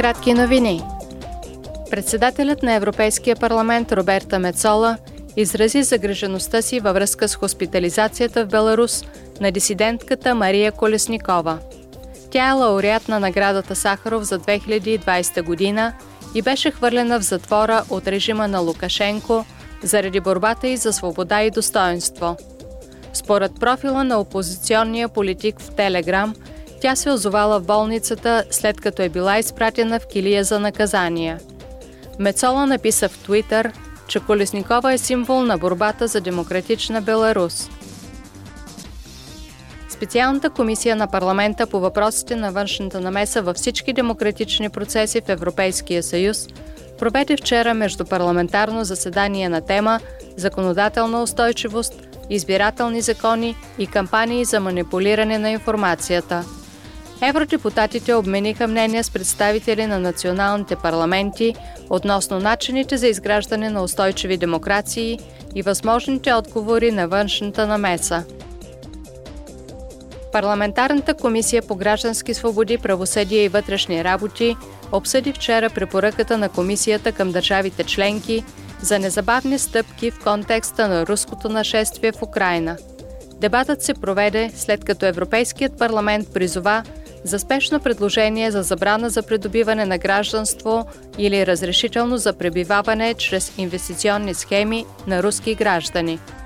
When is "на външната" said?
42.36-43.00, 66.92-67.66